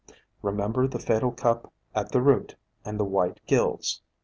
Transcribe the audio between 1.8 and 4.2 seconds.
at the root, and the white gills.